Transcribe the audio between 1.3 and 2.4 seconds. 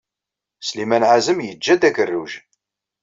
yeǧǧa-d agarruj.